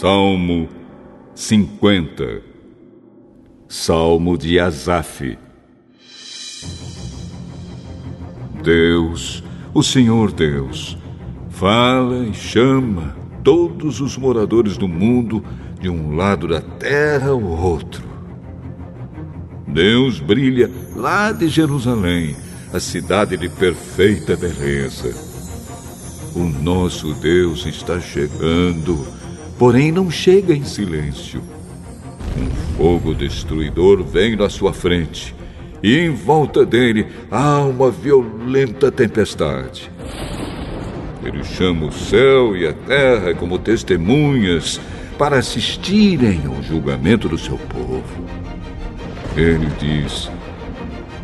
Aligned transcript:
Salmo 0.00 0.68
50 1.34 2.40
Salmo 3.68 4.38
de 4.38 4.56
Asaf 4.60 5.36
Deus, 8.62 9.42
o 9.74 9.82
Senhor 9.82 10.30
Deus, 10.30 10.96
fala 11.50 12.24
e 12.24 12.32
chama 12.32 13.16
todos 13.42 14.00
os 14.00 14.16
moradores 14.16 14.76
do 14.76 14.86
mundo 14.86 15.42
de 15.80 15.88
um 15.88 16.14
lado 16.14 16.46
da 16.46 16.60
terra 16.60 17.30
ao 17.30 17.42
outro. 17.42 18.04
Deus 19.66 20.20
brilha 20.20 20.70
lá 20.94 21.32
de 21.32 21.48
Jerusalém, 21.48 22.36
a 22.72 22.78
cidade 22.78 23.36
de 23.36 23.48
perfeita 23.48 24.36
beleza. 24.36 25.12
O 26.36 26.44
nosso 26.44 27.14
Deus 27.14 27.66
está 27.66 28.00
chegando 28.00 29.18
porém 29.58 29.90
não 29.90 30.10
chega 30.10 30.54
em 30.54 30.62
silêncio. 30.62 31.42
Um 32.36 32.76
fogo 32.76 33.14
destruidor 33.14 34.04
vem 34.04 34.36
na 34.36 34.48
sua 34.48 34.72
frente, 34.72 35.34
e 35.82 35.98
em 35.98 36.10
volta 36.10 36.64
dele 36.64 37.06
há 37.30 37.60
uma 37.62 37.90
violenta 37.90 38.92
tempestade. 38.92 39.90
Ele 41.24 41.42
chama 41.42 41.86
o 41.86 41.92
céu 41.92 42.56
e 42.56 42.66
a 42.66 42.72
terra 42.72 43.34
como 43.34 43.58
testemunhas 43.58 44.80
para 45.18 45.38
assistirem 45.38 46.42
ao 46.46 46.62
julgamento 46.62 47.28
do 47.28 47.36
seu 47.36 47.58
povo. 47.58 48.24
Ele 49.36 49.68
diz: 49.80 50.30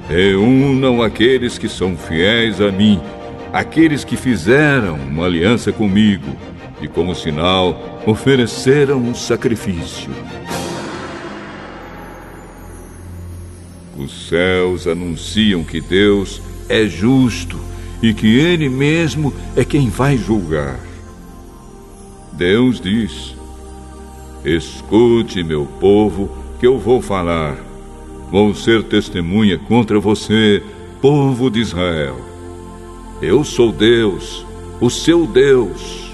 Reúnam 0.08 1.00
aqueles 1.00 1.56
que 1.56 1.68
são 1.68 1.96
fiéis 1.96 2.60
a 2.60 2.72
mim, 2.72 3.00
aqueles 3.52 4.04
que 4.04 4.16
fizeram 4.16 4.96
uma 4.96 5.26
aliança 5.26 5.72
comigo 5.72 6.36
e, 6.80 6.88
como 6.88 7.14
sinal, 7.14 8.02
ofereceram 8.06 8.98
um 8.98 9.14
sacrifício. 9.14 10.10
Os 13.96 14.28
céus 14.28 14.86
anunciam 14.86 15.62
que 15.62 15.80
Deus 15.80 16.42
é 16.68 16.86
justo 16.86 17.58
e 18.02 18.12
que 18.12 18.38
Ele 18.38 18.68
mesmo 18.68 19.32
é 19.56 19.64
quem 19.64 19.88
vai 19.88 20.16
julgar. 20.16 20.78
Deus 22.32 22.80
diz: 22.80 23.34
Escute, 24.44 25.42
meu 25.42 25.64
povo, 25.64 26.30
que 26.58 26.66
eu 26.66 26.78
vou 26.78 27.00
falar. 27.00 27.56
Vou 28.30 28.52
ser 28.54 28.82
testemunha 28.82 29.56
contra 29.58 30.00
você, 30.00 30.62
povo 31.00 31.48
de 31.48 31.60
Israel. 31.60 32.20
Eu 33.22 33.44
sou 33.44 33.70
Deus, 33.70 34.44
o 34.80 34.90
seu 34.90 35.26
Deus. 35.26 36.13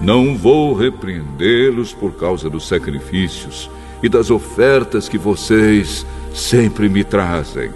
Não 0.00 0.36
vou 0.36 0.72
repreendê-los 0.72 1.92
por 1.92 2.12
causa 2.12 2.48
dos 2.48 2.66
sacrifícios 2.66 3.70
e 4.02 4.08
das 4.08 4.30
ofertas 4.30 5.08
que 5.08 5.18
vocês 5.18 6.06
sempre 6.32 6.88
me 6.88 7.04
trazem. 7.04 7.70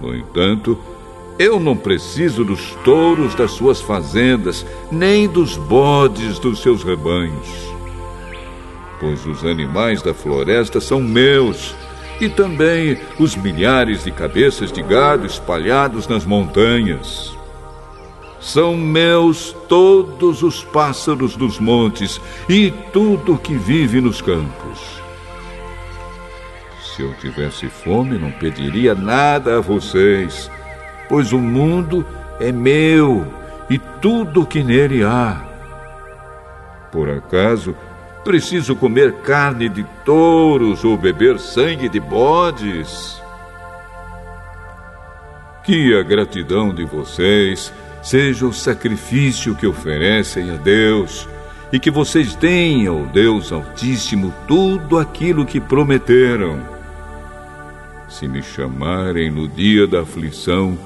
No 0.00 0.14
entanto, 0.14 0.78
eu 1.38 1.58
não 1.58 1.76
preciso 1.76 2.44
dos 2.44 2.74
touros 2.84 3.34
das 3.34 3.50
suas 3.52 3.80
fazendas, 3.80 4.64
nem 4.90 5.28
dos 5.28 5.56
bodes 5.56 6.38
dos 6.38 6.62
seus 6.62 6.84
rebanhos. 6.84 7.48
Pois 9.00 9.26
os 9.26 9.44
animais 9.44 10.02
da 10.02 10.14
floresta 10.14 10.80
são 10.80 11.00
meus, 11.00 11.74
e 12.20 12.28
também 12.28 13.00
os 13.18 13.34
milhares 13.34 14.04
de 14.04 14.12
cabeças 14.12 14.70
de 14.70 14.80
gado 14.82 15.26
espalhados 15.26 16.06
nas 16.06 16.24
montanhas. 16.24 17.36
São 18.42 18.76
meus 18.76 19.52
todos 19.68 20.42
os 20.42 20.64
pássaros 20.64 21.36
dos 21.36 21.60
montes 21.60 22.20
e 22.48 22.72
tudo 22.92 23.38
que 23.38 23.54
vive 23.54 24.00
nos 24.00 24.20
campos. 24.20 25.00
Se 26.82 27.02
eu 27.02 27.14
tivesse 27.14 27.68
fome, 27.68 28.18
não 28.18 28.32
pediria 28.32 28.96
nada 28.96 29.58
a 29.58 29.60
vocês, 29.60 30.50
pois 31.08 31.32
o 31.32 31.38
mundo 31.38 32.04
é 32.40 32.50
meu 32.50 33.24
e 33.70 33.78
tudo 33.78 34.44
que 34.44 34.60
nele 34.62 35.04
há. 35.04 35.40
Por 36.90 37.08
acaso, 37.08 37.76
preciso 38.24 38.74
comer 38.74 39.20
carne 39.22 39.68
de 39.68 39.84
touros 40.04 40.84
ou 40.84 40.96
beber 40.96 41.38
sangue 41.38 41.88
de 41.88 42.00
bodes? 42.00 43.22
Que 45.62 45.96
a 45.96 46.02
gratidão 46.02 46.74
de 46.74 46.84
vocês 46.84 47.72
seja 48.02 48.46
o 48.46 48.52
sacrifício 48.52 49.54
que 49.54 49.66
oferecem 49.66 50.50
a 50.50 50.56
Deus 50.56 51.28
e 51.72 51.78
que 51.78 51.90
vocês 51.90 52.34
tenham, 52.34 53.06
Deus 53.06 53.52
Altíssimo, 53.52 54.34
tudo 54.46 54.98
aquilo 54.98 55.46
que 55.46 55.60
prometeram. 55.60 56.60
Se 58.08 58.28
me 58.28 58.42
chamarem 58.42 59.30
no 59.30 59.48
dia 59.48 59.86
da 59.86 60.02
aflição, 60.02 60.76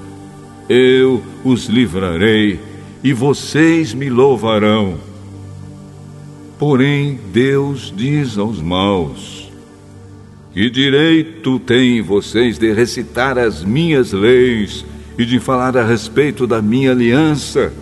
eu 0.69 1.21
os 1.43 1.65
livrarei 1.65 2.59
e 3.03 3.11
vocês 3.11 3.93
me 3.93 4.09
louvarão. 4.09 4.97
Porém, 6.57 7.19
Deus 7.33 7.93
diz 7.95 8.37
aos 8.37 8.61
maus: 8.61 9.51
Que 10.53 10.69
direito 10.69 11.59
têm 11.59 12.01
vocês 12.01 12.57
de 12.57 12.71
recitar 12.71 13.37
as 13.37 13.63
minhas 13.63 14.13
leis? 14.13 14.85
E 15.17 15.25
de 15.25 15.39
falar 15.39 15.75
a 15.75 15.83
respeito 15.83 16.45
da 16.45 16.61
minha 16.61 16.91
aliança. 16.91 17.73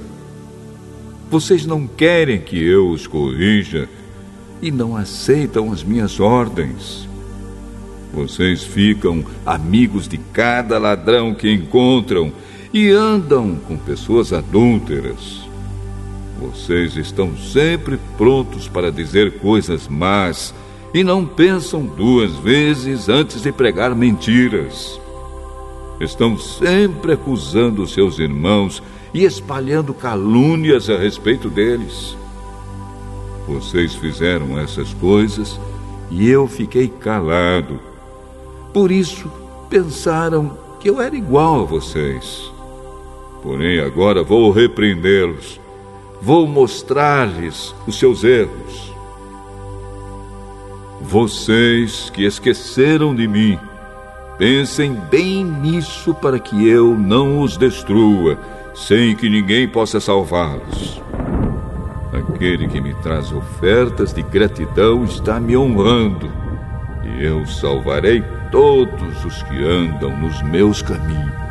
Vocês 1.29 1.66
não 1.66 1.85
querem 1.85 2.40
que 2.40 2.57
eu 2.63 2.90
os 2.90 3.07
corrija 3.07 3.90
e 4.62 4.72
não 4.72 4.96
aceitam 4.96 5.72
as 5.72 5.84
minhas 5.84 6.19
ordens. 6.19 7.07
Vocês 8.13 8.63
ficam 8.63 9.25
amigos 9.45 10.07
de 10.07 10.18
cada 10.18 10.78
ladrão 10.78 11.34
que 11.34 11.51
encontram 11.51 12.31
e 12.74 12.90
andam 12.90 13.56
com 13.68 13.78
pessoas 13.78 14.31
adúlteras. 14.31 15.44
Vocês 16.40 16.95
estão 16.95 17.35
sempre 17.35 18.00
prontos 18.18 18.68
para 18.69 18.91
dizer 18.91 19.40
coisas 19.40 19.88
más 19.90 20.53
e 20.94 21.03
não 21.03 21.25
pensam 21.25 21.85
duas 21.85 22.34
vezes 22.38 23.09
antes 23.09 23.41
de 23.41 23.51
pregar 23.51 23.94
mentiras 23.94 25.00
estão 26.00 26.38
sempre 26.38 27.13
acusando 27.13 27.88
seus 27.88 28.19
irmãos 28.19 28.81
e 29.13 29.23
espalhando 29.23 29.94
calúnias 29.94 30.89
a 30.89 30.97
respeito 30.97 31.50
deles. 31.50 32.17
Vocês 33.47 33.95
fizeram 33.95 34.59
essas 34.59 34.94
coisas 34.95 35.59
e 36.09 36.29
eu 36.29 36.47
fiquei 36.47 36.88
calado. 36.88 37.79
Por 38.73 38.91
isso, 38.91 39.31
pensaram 39.69 40.57
que 40.79 40.89
eu 40.89 41.00
era 41.00 41.16
igual 41.16 41.61
a 41.61 41.66
vocês. 41.66 42.51
Porém, 43.41 43.79
agora 43.79 44.23
vou 44.23 44.51
repreendê-los. 44.51 45.59
Vou 46.22 46.47
mostrar-lhes 46.47 47.73
os 47.85 48.00
seus 48.00 48.23
erros. 48.23 48.94
Vocês 51.01 52.09
que 52.09 52.25
esqueceram 52.25 53.13
de 53.13 53.27
mim, 53.27 53.59
Pensem 54.38 54.94
bem 55.10 55.46
nisso 55.46 56.14
para 56.14 56.38
que 56.38 56.68
eu 56.68 56.98
não 56.98 57.40
os 57.40 57.56
destrua, 57.56 58.38
sem 58.74 59.16
que 59.16 59.30
ninguém 59.30 59.66
possa 59.66 60.02
salvá-los. 60.02 61.02
Aquele 62.12 62.68
que 62.68 62.82
me 62.82 62.94
traz 62.96 63.32
ofertas 63.32 64.14
de 64.14 64.22
gratidão 64.22 65.06
está 65.06 65.40
me 65.40 65.56
honrando, 65.56 66.30
e 67.04 67.24
eu 67.24 67.46
salvarei 67.46 68.22
todos 68.52 69.24
os 69.24 69.42
que 69.44 69.64
andam 69.64 70.18
nos 70.18 70.42
meus 70.44 70.82
caminhos. 70.82 71.44